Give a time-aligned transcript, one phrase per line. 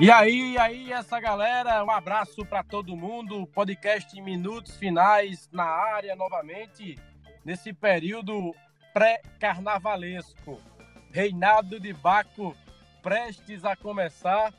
[0.00, 3.48] E aí, e aí, essa galera, um abraço para todo mundo.
[3.48, 6.96] Podcast minutos finais na área novamente,
[7.44, 8.54] nesse período
[8.94, 10.60] pré-carnavalesco.
[11.10, 12.56] Reinado de Baco
[13.02, 14.54] prestes a começar.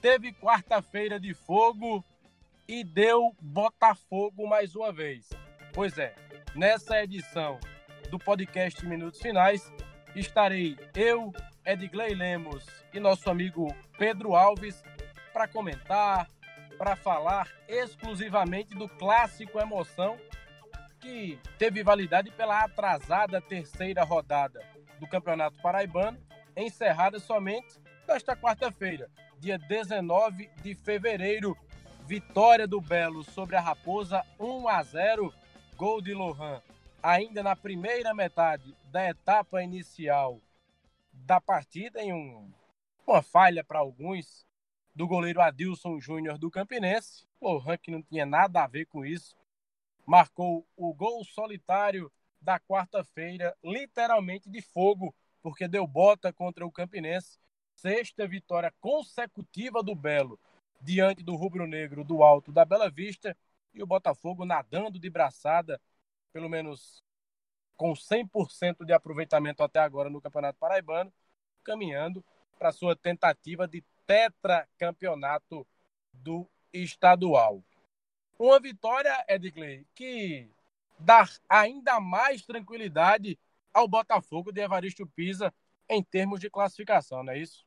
[0.00, 2.04] Teve quarta-feira de fogo
[2.66, 5.30] e deu Botafogo mais uma vez.
[5.72, 6.16] Pois é,
[6.56, 7.60] nessa edição
[8.10, 9.72] do podcast Minutos Finais,
[10.16, 11.32] estarei eu,
[11.68, 12.64] Edgley Lemos
[12.94, 13.68] e nosso amigo
[13.98, 14.82] Pedro Alves
[15.34, 16.26] para comentar,
[16.78, 20.16] para falar exclusivamente do clássico Emoção,
[20.98, 24.64] que teve validade pela atrasada terceira rodada
[24.98, 26.16] do Campeonato Paraibano,
[26.56, 31.54] encerrada somente nesta quarta-feira, dia 19 de fevereiro.
[32.06, 35.34] Vitória do Belo sobre a Raposa, 1 a 0,
[35.76, 36.62] gol de Lohan.
[37.02, 40.40] Ainda na primeira metade da etapa inicial
[41.28, 42.50] da partida, em um,
[43.06, 44.46] uma falha para alguns,
[44.94, 47.26] do goleiro Adilson Júnior do Campinense.
[47.38, 49.36] Lohan, que não tinha nada a ver com isso,
[50.06, 57.38] marcou o gol solitário da quarta-feira, literalmente de fogo, porque deu bota contra o Campinense.
[57.74, 60.40] Sexta vitória consecutiva do Belo
[60.80, 63.36] diante do rubro-negro do alto da Bela Vista
[63.74, 65.78] e o Botafogo nadando de braçada,
[66.32, 67.04] pelo menos
[67.78, 71.12] com 100% de aproveitamento até agora no Campeonato Paraibano,
[71.62, 72.24] caminhando
[72.58, 75.64] para sua tentativa de tetracampeonato
[76.12, 77.62] do estadual.
[78.36, 80.50] Uma vitória, Edgley, que
[80.98, 83.38] dá ainda mais tranquilidade
[83.72, 85.54] ao Botafogo de Evaristo Pisa
[85.88, 87.64] em termos de classificação, não é isso?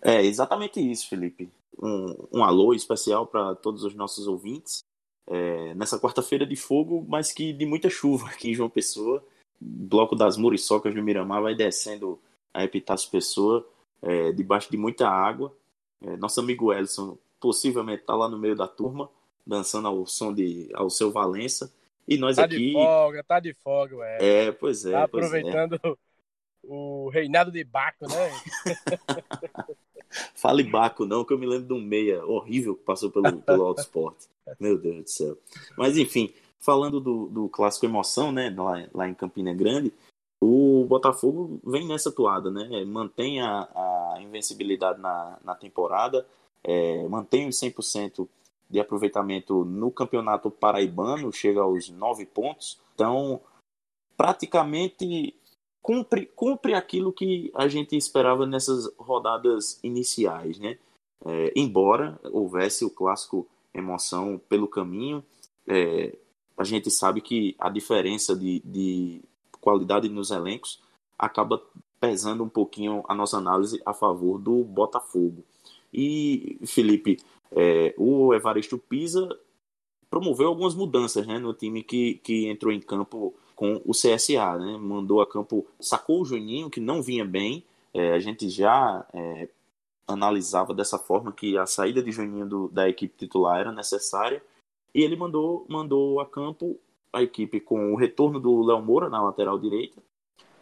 [0.00, 1.52] É exatamente isso, Felipe.
[1.78, 4.84] Um, um alô especial para todos os nossos ouvintes
[5.26, 9.24] é, nessa quarta-feira de fogo, mas que de muita chuva aqui em João Pessoa.
[9.60, 12.20] Bloco das Muriçocas no Miramar vai descendo
[12.52, 13.66] a Epitácio Pessoa,
[14.02, 15.54] é, debaixo de muita água.
[16.02, 19.08] É, nosso amigo Elson possivelmente está lá no meio da turma,
[19.46, 21.72] dançando ao som de ao seu Valença.
[22.06, 22.56] E nós tá aqui.
[22.56, 24.18] de folga, tá de folga, ué.
[24.20, 24.92] É, pois é.
[24.92, 25.38] Tá pois é.
[25.38, 25.98] aproveitando
[26.62, 28.30] o reinado de Baco, né?
[30.34, 33.64] Fale Baco, não, que eu me lembro de um meia horrível que passou pelo, pelo
[33.64, 34.16] Auto Sport.
[34.60, 35.38] Meu Deus do céu.
[35.76, 38.54] Mas enfim, falando do, do clássico emoção, né?
[38.56, 39.92] Lá, lá em Campina Grande,
[40.40, 42.84] o Botafogo vem nessa toada, né?
[42.84, 46.26] Mantém a, a invencibilidade na, na temporada,
[46.62, 48.28] é, mantém os 100%
[48.68, 52.78] de aproveitamento no campeonato paraibano, chega aos 9 pontos.
[52.94, 53.40] Então,
[54.16, 55.34] praticamente
[55.84, 60.78] cumpre, cumpre aquilo que a gente esperava nessas rodadas iniciais, né?
[61.26, 65.22] É, embora houvesse o clássico emoção pelo caminho,
[65.66, 66.16] é,
[66.56, 69.22] a gente sabe que a diferença de, de
[69.60, 70.82] qualidade nos elencos
[71.18, 71.62] acaba
[72.00, 75.44] pesando um pouquinho a nossa análise a favor do Botafogo.
[75.92, 77.20] E, Felipe,
[77.52, 79.28] é, o Evaristo Pisa
[80.08, 84.76] promoveu algumas mudanças né, no time que, que entrou em campo com o CSA, né?
[84.78, 87.64] Mandou a campo, sacou o Juninho, que não vinha bem.
[87.92, 89.48] É, a gente já é,
[90.06, 94.42] analisava dessa forma que a saída de Juninho do, da equipe titular era necessária.
[94.94, 96.78] E ele mandou, mandou a campo
[97.12, 100.02] a equipe com o retorno do Léo Moura na lateral direita,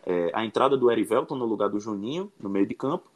[0.05, 3.11] é, a entrada do Erivelton no lugar do Juninho, no meio de campo,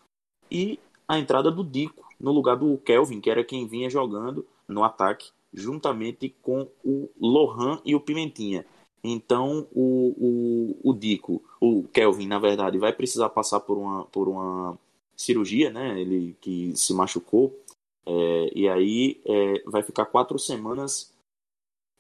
[0.51, 4.83] e a entrada do Dico no lugar do Kelvin, que era quem vinha jogando no
[4.83, 8.65] ataque, juntamente com o Lohan e o Pimentinha.
[9.03, 14.29] Então o, o, o Dico, o Kelvin, na verdade, vai precisar passar por uma, por
[14.29, 14.79] uma
[15.17, 16.01] cirurgia, né?
[16.01, 17.59] Ele que se machucou.
[18.05, 21.13] É, e aí é, vai ficar quatro semanas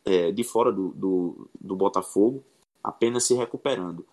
[0.05, 2.45] é, de fora do, do, do, Botafogo,
[2.83, 4.07] apenas se recuperando.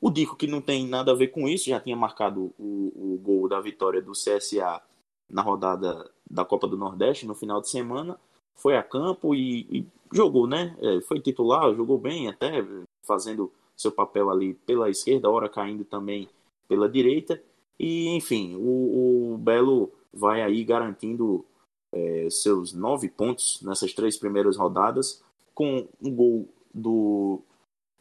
[0.00, 3.20] O Dico, que não tem nada a ver com isso, já tinha marcado o, o
[3.22, 4.82] gol da vitória do CSA
[5.28, 8.18] na rodada da Copa do Nordeste no final de semana,
[8.54, 10.76] foi a campo e, e jogou, né?
[10.80, 12.64] É, foi titular, jogou bem até,
[13.02, 16.28] fazendo seu papel ali pela esquerda, hora caindo também
[16.68, 17.42] pela direita.
[17.78, 21.44] E, enfim, o, o Belo vai aí garantindo
[21.92, 25.22] é, seus nove pontos nessas três primeiras rodadas,
[25.54, 27.40] com um gol do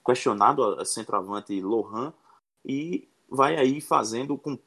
[0.05, 2.13] questionado a centroavante Lohan,
[2.65, 4.57] e vai aí fazendo, com,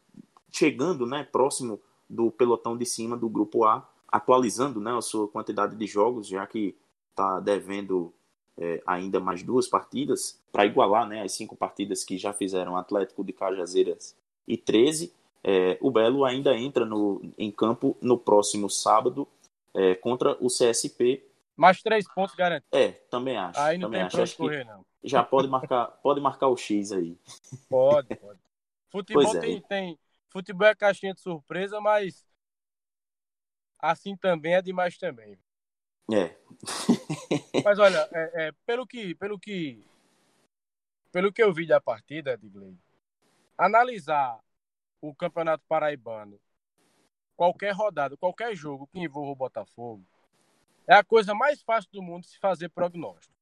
[0.51, 5.77] chegando né, próximo do pelotão de cima do grupo A, atualizando né, a sua quantidade
[5.77, 6.77] de jogos, já que
[7.11, 8.13] está devendo
[8.59, 13.25] é, ainda mais duas partidas para igualar né, as cinco partidas que já fizeram Atlético
[13.25, 14.17] de Cajazeiras
[14.47, 15.13] e 13.
[15.45, 19.29] É, o Belo ainda entra no, em campo no próximo sábado
[19.75, 21.25] é, contra o CSP.
[21.57, 22.69] Mais três pontos garantidos.
[22.73, 23.61] É, também acho.
[23.61, 24.85] Aí não também tem pra onde correr, não.
[25.05, 27.17] Já pode marcar, pode marcar o X aí.
[27.69, 28.41] Pode, pode.
[28.91, 29.41] Futebol é.
[29.41, 29.99] tem, tem,
[30.29, 32.26] futebol é caixinha de surpresa, mas
[33.79, 35.39] assim também é demais também.
[36.13, 36.37] É.
[37.65, 39.85] mas olha, é, é, pelo que pelo que
[41.11, 42.77] pelo que eu vi da partida, Edgley,
[43.57, 44.39] analisar
[45.01, 46.39] o Campeonato Paraibano,
[47.37, 50.05] qualquer rodada, qualquer jogo que envolva o Botafogo,
[50.87, 53.35] é a coisa mais fácil do mundo se fazer prognóstico.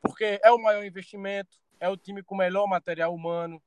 [0.00, 3.62] Porque é o maior investimento, é o time com melhor material humano,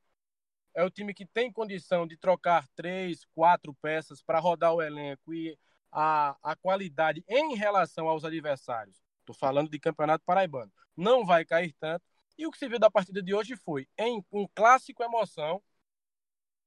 [0.74, 5.32] é o time que tem condição de trocar três, quatro peças para rodar o elenco
[5.32, 5.56] e
[5.90, 9.00] a, a qualidade em relação aos adversários.
[9.20, 10.72] Estou falando de campeonato paraibano.
[10.96, 12.04] Não vai cair tanto.
[12.36, 15.62] E o que se viu da partida de hoje foi em um clássico emoção.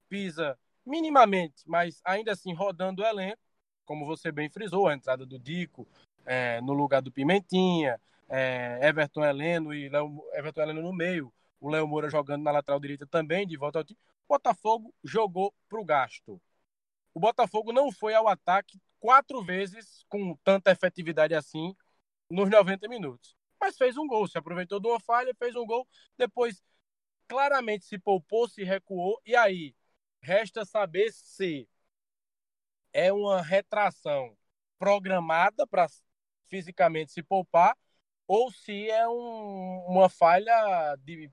[0.08, 3.42] Pisa minimamente, mas ainda assim rodando o elenco,
[3.86, 5.86] como você bem frisou, a entrada do Dico
[6.26, 8.00] é, no lugar do Pimentinha,
[8.30, 12.80] é, Everton Heleno e Leo, Everton Heleno no meio, o Léo Moura jogando na lateral
[12.80, 14.00] direita também, de volta ao time.
[14.28, 16.42] O Botafogo jogou para o gasto.
[17.14, 21.76] O Botafogo não foi ao ataque quatro vezes com tanta efetividade assim
[22.30, 23.36] nos 90 minutos.
[23.60, 25.88] Mas fez um gol, se aproveitou de uma falha, fez um gol,
[26.18, 26.64] depois
[27.28, 29.76] claramente se poupou, se recuou, e aí
[30.22, 31.68] resta saber se
[32.94, 34.38] é uma retração
[34.78, 35.88] programada para
[36.48, 37.76] fisicamente se poupar
[38.28, 41.32] ou se é um, uma falha de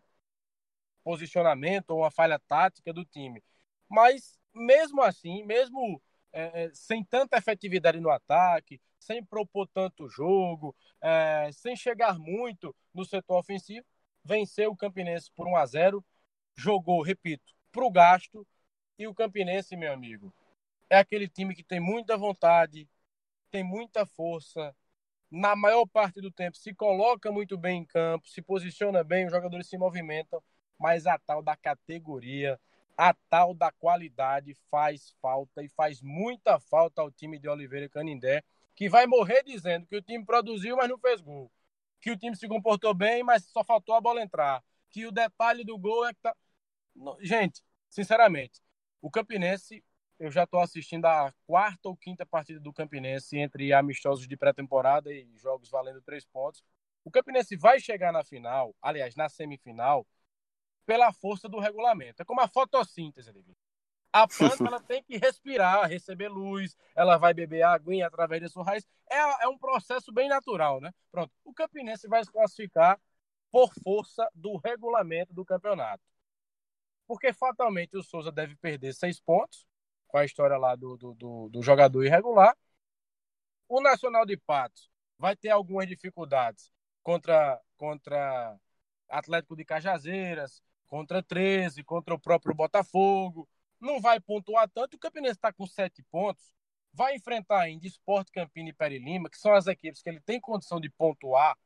[1.04, 3.42] posicionamento ou uma falha tática do time.
[3.88, 6.02] Mas mesmo assim, mesmo
[6.32, 12.74] é, é, sem tanta efetividade no ataque, sem propor tanto jogo, é, sem chegar muito
[12.92, 13.86] no setor ofensivo,
[14.24, 16.04] venceu o Campinense por 1 a 0
[16.56, 18.46] jogou, repito, para o gasto.
[18.98, 20.32] E o Campinense, meu amigo,
[20.88, 22.88] é aquele time que tem muita vontade,
[23.50, 24.74] tem muita força,
[25.30, 29.32] na maior parte do tempo se coloca muito bem em campo, se posiciona bem, os
[29.32, 30.42] jogadores se movimentam,
[30.78, 32.60] mas a tal da categoria,
[32.96, 38.42] a tal da qualidade faz falta e faz muita falta ao time de Oliveira Canindé,
[38.74, 41.50] que vai morrer dizendo que o time produziu, mas não fez gol.
[42.00, 44.62] Que o time se comportou bem, mas só faltou a bola entrar.
[44.90, 46.36] Que o detalhe do gol é que tá.
[47.20, 48.60] Gente, sinceramente,
[49.00, 49.82] o Campinense
[50.18, 55.12] eu já estou assistindo a quarta ou quinta partida do Campinense entre amistosos de pré-temporada
[55.12, 56.62] e jogos valendo três pontos.
[57.04, 60.06] O Campinense vai chegar na final, aliás, na semifinal,
[60.86, 62.22] pela força do regulamento.
[62.22, 63.32] É como a fotossíntese.
[64.12, 68.64] A planta ela tem que respirar, receber luz, ela vai beber aguinha através da sua
[68.64, 68.86] raiz.
[69.10, 70.92] É, é um processo bem natural, né?
[71.10, 71.32] Pronto.
[71.44, 73.00] O Campinense vai se classificar
[73.50, 76.02] por força do regulamento do campeonato.
[77.06, 79.66] Porque fatalmente o Souza deve perder seis pontos,
[80.06, 82.56] com a história lá do, do, do, do jogador irregular.
[83.68, 86.70] O Nacional de Patos vai ter algumas dificuldades
[87.02, 88.56] contra, contra
[89.08, 93.48] Atlético de Cajazeiras, contra 13, contra o próprio Botafogo.
[93.80, 94.94] Não vai pontuar tanto.
[94.94, 96.54] O Campinense está com sete pontos.
[96.92, 100.40] Vai enfrentar ainda Esporte Campina e Peri Lima, que são as equipes que ele tem
[100.40, 101.56] condição de pontuar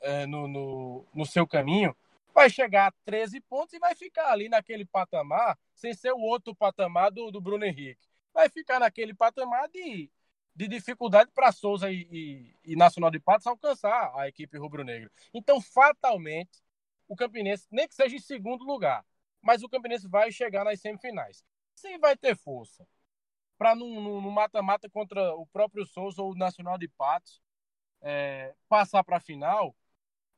[0.00, 1.96] é, no, no, no seu caminho
[2.36, 6.54] vai chegar a 13 pontos e vai ficar ali naquele patamar, sem ser o outro
[6.54, 8.06] patamar do, do Bruno Henrique.
[8.34, 10.10] Vai ficar naquele patamar de,
[10.54, 15.10] de dificuldade para Souza e, e, e, Nacional de Patos alcançar a equipe rubro-negra.
[15.32, 16.62] Então, fatalmente,
[17.08, 19.04] o Campinense, nem que seja em segundo lugar,
[19.40, 21.44] mas o Campinense vai chegar nas semifinais.
[21.74, 22.86] Sim, vai ter força
[23.58, 27.40] para no mata-mata contra o próprio Souza ou o Nacional de Patos
[28.02, 29.74] é, passar para a final,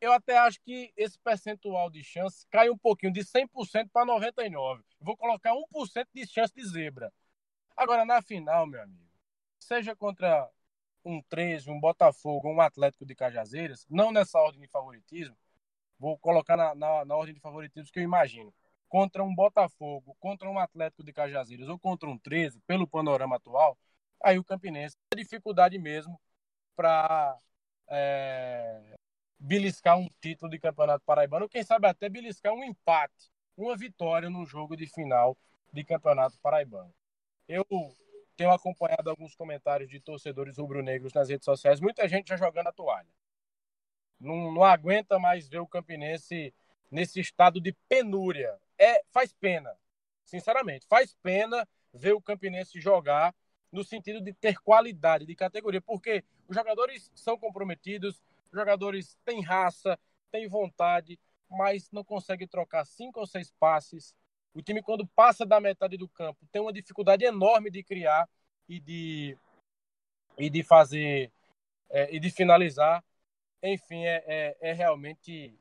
[0.01, 4.85] eu até acho que esse percentual de chance cai um pouquinho, de 100% para 99%.
[5.01, 7.13] Vou colocar 1% de chance de zebra.
[7.77, 9.11] Agora, na final, meu amigo,
[9.59, 10.49] seja contra
[11.05, 15.37] um 13, um Botafogo, um Atlético de Cajazeiras, não nessa ordem de favoritismo,
[15.99, 18.55] vou colocar na, na, na ordem de favoritismo que eu imagino.
[18.89, 23.77] Contra um Botafogo, contra um Atlético de Cajazeiras ou contra um 13, pelo panorama atual,
[24.23, 26.19] aí o Campinense tem dificuldade mesmo
[26.75, 27.37] para
[27.89, 28.97] é,
[29.39, 34.31] beliscar um título de campeonato paraibano, ou quem sabe até beliscar um empate, uma vitória
[34.31, 35.37] no jogo de final
[35.73, 36.93] de campeonato paraibano.
[37.47, 37.65] Eu
[38.37, 42.73] tenho acompanhado alguns comentários de torcedores rubro-negros nas redes sociais, muita gente já jogando a
[42.73, 43.09] toalha.
[44.21, 46.53] Não, não aguenta mais ver o Campinense
[46.91, 48.59] nesse estado de penúria.
[48.79, 49.75] É, faz pena,
[50.25, 53.35] sinceramente, faz pena ver o Campinense jogar
[53.71, 59.43] no sentido de ter qualidade, de categoria, porque os jogadores são comprometidos, os jogadores têm
[59.43, 59.99] raça,
[60.31, 61.19] têm vontade,
[61.51, 64.15] mas não conseguem trocar cinco ou seis passes.
[64.55, 68.29] O time, quando passa da metade do campo, tem uma dificuldade enorme de criar
[68.69, 69.37] e de,
[70.39, 71.31] e de fazer
[71.91, 73.05] é, e de finalizar.
[73.63, 75.59] Enfim, é, é, é, realmente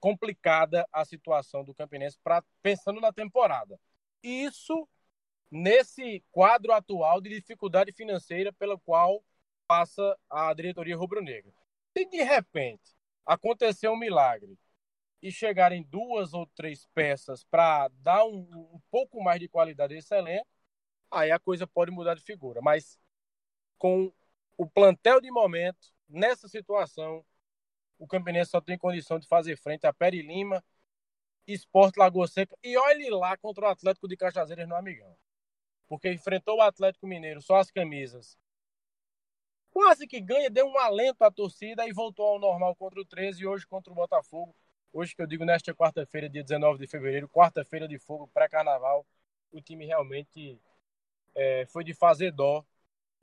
[0.00, 3.78] complicada a situação do Campinense pra, pensando na temporada.
[4.22, 4.88] Isso
[5.50, 9.22] nesse quadro atual de dificuldade financeira pela qual
[9.66, 11.52] passa a diretoria rubro-negra.
[11.96, 14.58] Se de repente acontecer um milagre
[15.22, 19.98] e chegarem duas ou três peças para dar um, um, pouco mais de qualidade a
[19.98, 20.46] esse elenco,
[21.10, 22.60] aí a coisa pode mudar de figura.
[22.62, 22.98] Mas
[23.78, 24.12] com
[24.56, 27.24] o plantel de momento, nessa situação,
[27.98, 30.62] o Campinense só tem condição de fazer frente a Peri Lima,
[31.46, 35.16] Esporte Lagoa Seca e olhe lá contra o Atlético de Cajazeiras no Amigão.
[35.86, 38.36] Porque enfrentou o Atlético Mineiro só as camisas.
[39.70, 43.42] Quase que ganha, deu um alento à torcida e voltou ao normal contra o 13
[43.42, 44.54] e hoje contra o Botafogo.
[44.92, 49.06] Hoje que eu digo nesta quarta-feira, dia 19 de fevereiro, quarta-feira de fogo, pré-carnaval,
[49.52, 50.58] o time realmente
[51.34, 52.64] é, foi de fazer dó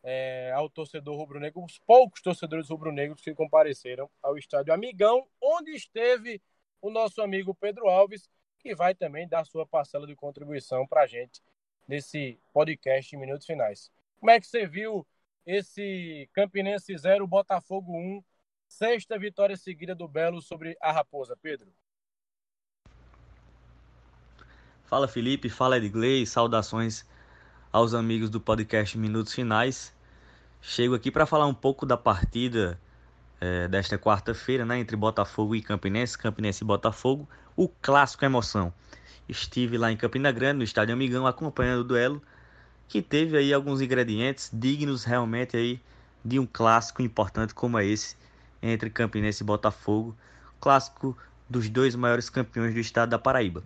[0.04, 6.42] é, ao torcedor rubro-negro, os poucos torcedores rubro-negros que compareceram ao estádio Amigão, onde esteve
[6.82, 8.30] o nosso amigo Pedro Alves,
[8.60, 11.42] que vai também dar sua parcela de contribuição para a gente
[11.88, 13.90] nesse podcast em minutos finais.
[14.20, 15.08] Como é que você viu
[15.46, 18.24] esse Campinense 0, Botafogo 1,
[18.68, 21.74] sexta vitória seguida do Belo sobre a Raposa, Pedro?
[24.86, 27.06] Fala Felipe, fala Edgley, saudações
[27.72, 29.93] aos amigos do podcast Minutos Finais.
[30.66, 32.80] Chego aqui para falar um pouco da partida
[33.42, 38.74] é, desta quarta-feira, né, entre Botafogo e Campinense, Campinense e Botafogo, o clássico emoção.
[39.28, 42.24] Estive lá em Campina Grande, no estádio Amigão, acompanhando o duelo,
[42.88, 45.82] que teve aí alguns ingredientes dignos realmente aí
[46.24, 48.16] de um clássico importante como é esse
[48.62, 50.16] entre Campinense e Botafogo,
[50.62, 51.16] clássico
[51.50, 53.62] dos dois maiores campeões do estado da Paraíba.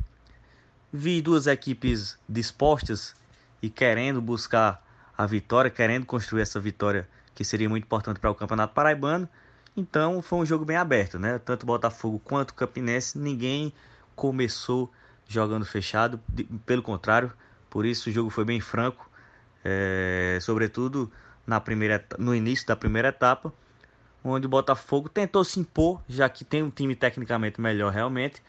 [0.91, 3.15] Vi duas equipes dispostas
[3.61, 4.86] e querendo buscar
[5.17, 9.27] a vitória, querendo construir essa vitória que seria muito importante para o Campeonato Paraibano.
[9.75, 11.39] Então foi um jogo bem aberto, né?
[11.39, 13.73] Tanto Botafogo quanto Campinense, ninguém
[14.15, 14.91] começou
[15.27, 16.19] jogando fechado,
[16.65, 17.31] pelo contrário,
[17.69, 19.09] por isso o jogo foi bem franco,
[19.63, 21.11] é, sobretudo
[21.45, 23.53] na primeira, no início da primeira etapa,
[24.23, 28.41] onde o Botafogo tentou se impor, já que tem um time tecnicamente melhor realmente,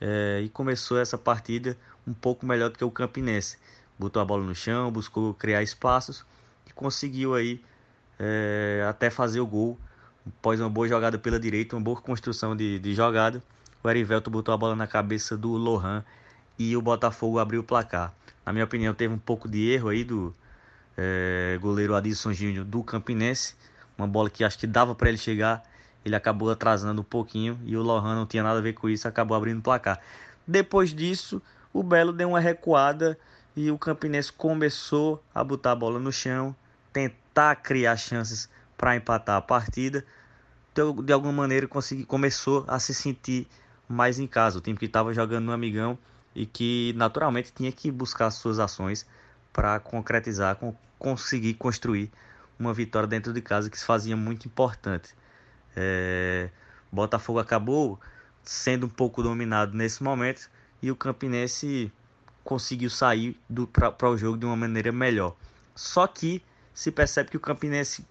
[0.00, 1.76] é, e começou essa partida
[2.06, 3.56] um pouco melhor do que o Campinense
[4.02, 6.24] botou a bola no chão, buscou criar espaços
[6.66, 7.62] e conseguiu aí
[8.18, 9.78] é, até fazer o gol.
[10.26, 13.42] Após uma boa jogada pela direita, uma boa construção de, de jogada,
[13.82, 16.04] o Erivelto botou a bola na cabeça do Lohan
[16.58, 18.12] e o Botafogo abriu o placar.
[18.44, 20.34] Na minha opinião, teve um pouco de erro aí do
[20.96, 23.54] é, goleiro Adilson Júnior do Campinense.
[23.96, 25.62] Uma bola que acho que dava para ele chegar,
[26.04, 29.06] ele acabou atrasando um pouquinho e o Lohan não tinha nada a ver com isso,
[29.06, 30.00] acabou abrindo o placar.
[30.46, 31.40] Depois disso,
[31.72, 33.18] o Belo deu uma recuada
[33.56, 36.54] e o Campinense começou a botar a bola no chão,
[36.92, 40.04] tentar criar chances para empatar a partida.
[41.04, 43.46] De alguma maneira consegui, começou a se sentir
[43.88, 44.58] mais em casa.
[44.58, 45.98] O time que estava jogando no Amigão
[46.34, 49.06] e que naturalmente tinha que buscar suas ações
[49.52, 50.58] para concretizar,
[50.98, 52.10] conseguir construir
[52.58, 55.14] uma vitória dentro de casa que se fazia muito importante.
[55.76, 56.48] É,
[56.90, 58.00] Botafogo acabou
[58.42, 61.92] sendo um pouco dominado nesse momento e o Campinense
[62.44, 63.38] conseguiu sair
[63.72, 65.34] para o jogo de uma maneira melhor.
[65.74, 66.42] Só que
[66.74, 68.04] se percebe que o Campinense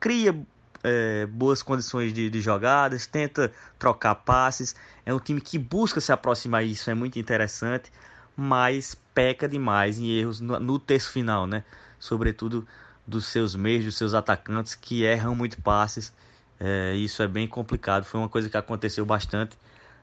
[0.00, 0.38] cria
[0.82, 4.74] é, boas condições de, de, jogadas, tenta trocar passes.
[5.04, 7.92] É um time que busca se aproximar, isso é muito interessante,
[8.36, 11.64] mas peca demais em erros no, no terço final, né?
[11.98, 12.66] Sobretudo
[13.06, 16.12] dos seus meios, dos seus atacantes que erram muito passes.
[16.60, 18.04] É, isso é bem complicado.
[18.04, 19.56] Foi uma coisa que aconteceu bastante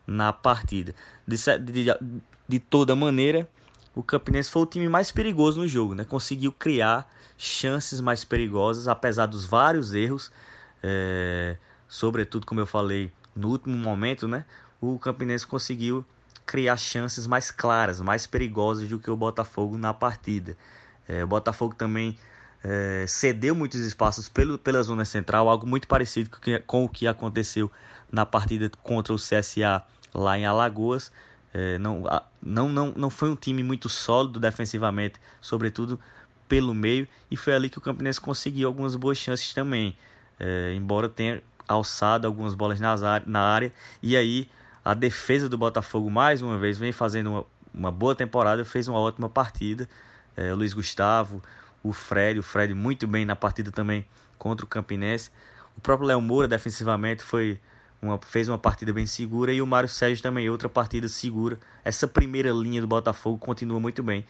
[0.06, 0.94] na partida.
[1.28, 1.86] De, de,
[2.48, 3.50] de toda maneira,
[3.96, 6.04] o Campinense foi o time mais perigoso no jogo, né?
[6.04, 10.32] Conseguiu criar chances mais perigosas, apesar dos vários erros,
[10.84, 11.58] é...
[11.88, 14.46] sobretudo, como eu falei, no último momento, né?
[14.80, 16.06] O Campinense conseguiu
[16.46, 20.56] criar chances mais claras, mais perigosas do que o Botafogo na partida.
[21.08, 22.18] É, o Botafogo também
[22.64, 27.08] é, cedeu muitos espaços pelo, pela zona central, algo muito parecido com, com o que
[27.08, 27.72] aconteceu
[28.12, 29.84] na partida contra o CSA
[30.16, 31.12] lá em Alagoas.
[31.54, 32.04] É, não,
[32.42, 36.00] não, não, não foi um time muito sólido defensivamente, sobretudo
[36.48, 39.98] pelo meio, e foi ali que o Campinense conseguiu algumas boas chances também,
[40.40, 44.50] é, embora tenha alçado algumas bolas nas, na área, e aí
[44.84, 49.00] a defesa do Botafogo mais uma vez vem fazendo uma, uma boa temporada, fez uma
[49.00, 49.90] ótima partida,
[50.38, 51.42] é, Luiz Gustavo,
[51.82, 54.06] o Fred, o Fred muito bem na partida também
[54.38, 55.32] contra o Campinense,
[55.78, 57.60] o próprio Léo Moura defensivamente foi
[58.06, 61.60] uma, fez uma partida bem segura e o Mário Sérgio também outra partida segura.
[61.84, 64.26] Essa primeira linha do Botafogo continua muito bem,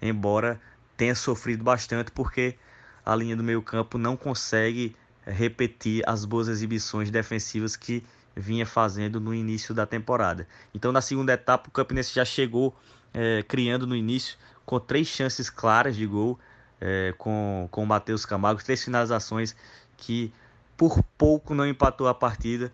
[0.00, 0.60] embora
[0.96, 2.56] tenha sofrido bastante porque
[3.04, 4.94] a linha do meio campo não consegue
[5.26, 10.46] repetir as boas exibições defensivas que vinha fazendo no início da temporada.
[10.74, 12.76] Então na segunda etapa o Campinense já chegou
[13.12, 16.38] é, criando no início com três chances claras de gol
[16.80, 19.54] é, com, com o Matheus Camargo, três finalizações
[19.96, 20.32] que
[20.76, 22.72] por pouco não empatou a partida,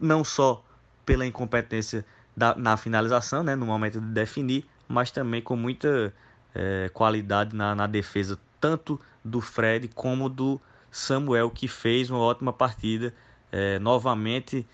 [0.00, 0.64] não só
[1.04, 2.04] pela incompetência
[2.36, 6.12] da, na finalização, né, no momento de definir, mas também com muita
[6.54, 12.52] é, qualidade na, na defesa, tanto do Fred como do Samuel, que fez uma ótima
[12.52, 13.14] partida,
[13.52, 14.66] é, novamente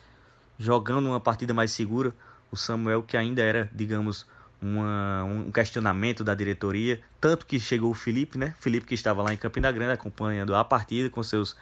[0.59, 2.15] jogando uma partida mais segura.
[2.51, 4.27] O Samuel, que ainda era, digamos,
[4.61, 8.55] uma, um questionamento da diretoria, tanto que chegou o Felipe, né?
[8.59, 11.57] Felipe que estava lá em Campina Grande acompanhando a partida com seus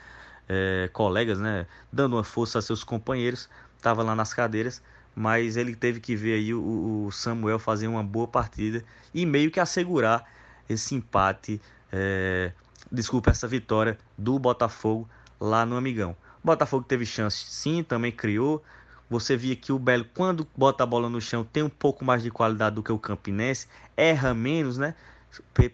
[0.48, 1.66] é, colegas, né?
[1.92, 4.82] Dando uma força a seus companheiros, estava lá nas cadeiras,
[5.14, 9.50] mas ele teve que ver aí o, o, Samuel fazer uma boa partida e meio
[9.50, 10.28] que assegurar
[10.68, 11.60] esse empate,
[11.92, 12.52] é,
[12.90, 15.08] desculpa, essa vitória do Botafogo
[15.40, 16.16] lá no Amigão.
[16.42, 18.62] O Botafogo teve chance, sim, também criou,
[19.08, 22.22] você via que o Belo, quando bota a bola no chão, tem um pouco mais
[22.22, 24.94] de qualidade do que o Campinense, erra menos, né?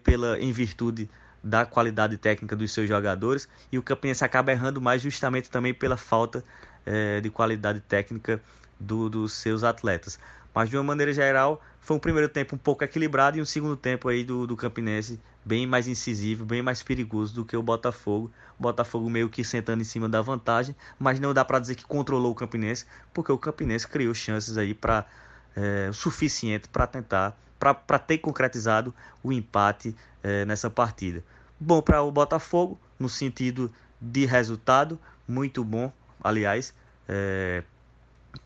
[0.03, 1.09] Pela, em virtude
[1.43, 5.97] da qualidade técnica dos seus jogadores, e o Campinense acaba errando mais justamente também pela
[5.97, 6.43] falta
[6.85, 8.41] é, de qualidade técnica
[8.79, 10.19] do, dos seus atletas.
[10.53, 13.75] Mas de uma maneira geral, foi um primeiro tempo um pouco equilibrado e um segundo
[13.75, 18.31] tempo aí do, do Campinense bem mais incisivo, bem mais perigoso do que o Botafogo.
[18.59, 21.85] O Botafogo meio que sentando em cima da vantagem, mas não dá para dizer que
[21.85, 25.05] controlou o Campinense, porque o Campinense criou chances aí para
[25.55, 31.23] é, o suficiente para tentar, para ter concretizado o empate é, nessa partida.
[31.59, 36.73] Bom para o Botafogo, no sentido de resultado, muito bom, aliás,
[37.07, 37.63] é,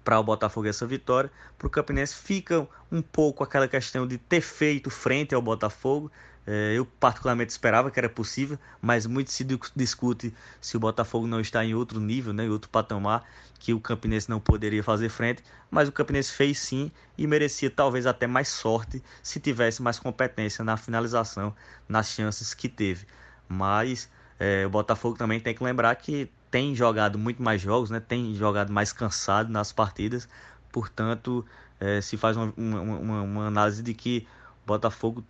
[0.03, 1.31] para o Botafogo essa vitória.
[1.57, 6.12] Para o Campinense fica um pouco aquela questão de ter feito frente ao Botafogo,
[6.48, 9.44] eu particularmente esperava que era possível, mas muito se
[9.75, 13.24] discute se o Botafogo não está em outro nível, né, em outro patamar,
[13.58, 18.06] que o Campinense não poderia fazer frente, mas o Campinense fez sim e merecia talvez
[18.06, 21.56] até mais sorte se tivesse mais competência na finalização,
[21.89, 23.08] nas chances que teve.
[23.50, 28.00] Mas é, o Botafogo também tem que lembrar que tem jogado muito mais jogos, né,
[28.00, 30.30] tem jogado mais cansado nas partidas,
[30.72, 31.43] portanto
[31.80, 34.28] é, se faz uma, uma, uma análise de que
[34.63, 35.24] o Botafogo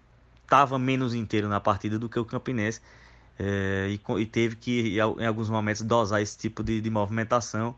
[0.45, 2.79] estava menos inteiro na partida do que o Campinense
[3.37, 7.75] é, e, e, teve que, em alguns momentos, dosar esse tipo de, de movimentação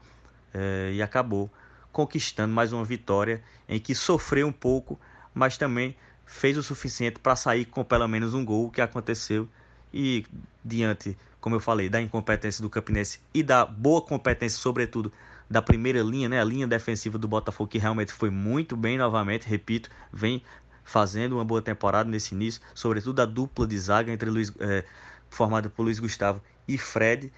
[0.54, 1.50] é, e acabou
[1.92, 5.00] conquistando mais uma vitória em que sofreu um pouco,
[5.34, 9.50] mas também fez o suficiente para sair com pelo menos um gol que aconteceu.
[9.92, 10.26] E
[10.64, 15.12] diante, como eu falei, da incompetência do Campinense e da boa competência, sobretudo
[15.50, 19.48] da primeira linha, né, a linha defensiva do Botafogo que realmente foi muito bem novamente,
[19.48, 20.44] repito, vem
[20.88, 24.86] fazendo uma boa temporada nesse início, sobretudo a dupla de zaga entre Luiz, é,
[25.30, 27.32] formada por Luiz Gustavo e Fred.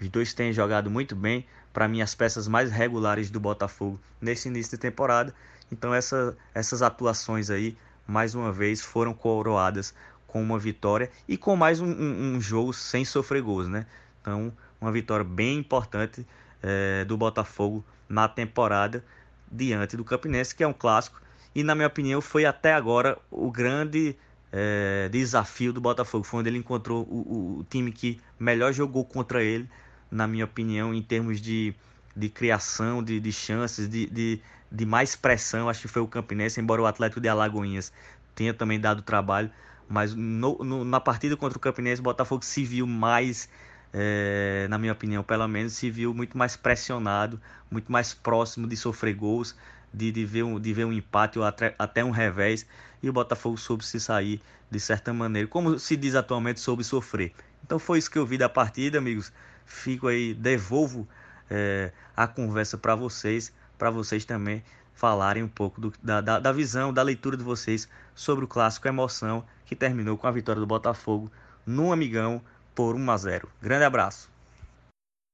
[0.00, 4.48] Os dois têm jogado muito bem, para mim as peças mais regulares do Botafogo nesse
[4.48, 5.34] início de temporada.
[5.70, 9.92] Então essa, essas atuações aí, mais uma vez, foram coroadas
[10.28, 13.84] com uma vitória e com mais um, um, um jogo sem sofrer gols, né?
[14.20, 16.24] Então uma vitória bem importante
[16.62, 19.04] é, do Botafogo na temporada
[19.50, 21.20] diante do Campinense, que é um clássico
[21.54, 24.16] e, na minha opinião, foi até agora o grande
[24.50, 26.24] é, desafio do Botafogo.
[26.24, 29.68] Foi onde ele encontrou o, o, time que melhor jogou contra ele,
[30.10, 31.74] na minha opinião, em termos de,
[32.14, 35.68] de criação, de, de chances, de, de, de mais pressão.
[35.68, 37.92] Acho que foi o Campinense, embora o Atlético de Alagoinhas
[38.34, 39.50] tenha também dado trabalho.
[39.88, 43.48] Mas no, no, na partida contra o Campinense, o Botafogo se viu mais,
[43.92, 48.76] é, na minha opinião, pelo menos, se viu muito mais pressionado, muito mais próximo de
[48.76, 49.54] sofrer gols
[49.92, 52.66] de, de, ver, um, de ver um empate ou até, até um revés
[53.02, 57.32] e o Botafogo soube se sair de certa maneira, como se diz atualmente, soube sofrer.
[57.62, 59.30] Então foi isso que eu vi da partida, amigos.
[59.66, 61.06] Fico aí, devolvo
[61.50, 64.62] é, a conversa para vocês, para vocês também
[64.94, 68.88] falarem um pouco do, da, da, da visão, da leitura de vocês sobre o clássico
[68.88, 71.30] Emoção, que terminou com a vitória do Botafogo
[71.66, 72.42] no Amigão
[72.74, 73.52] por 1 a 0.
[73.60, 74.30] Grande abraço.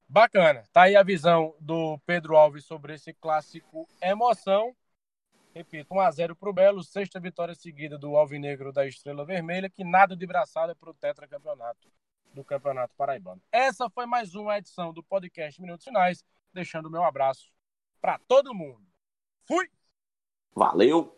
[0.09, 0.65] Bacana.
[0.73, 4.75] Tá aí a visão do Pedro Alves sobre esse clássico emoção.
[5.55, 10.17] Repito, 1x0 para o Belo, sexta vitória seguida do Alvinegro da Estrela Vermelha, que nada
[10.17, 11.91] de braçada para o tetracampeonato
[12.33, 13.43] do Campeonato Paraibano.
[13.51, 17.51] Essa foi mais uma edição do podcast Minutos Finais, deixando o meu abraço
[18.01, 18.87] para todo mundo.
[19.47, 19.69] Fui!
[20.55, 21.18] Valeu!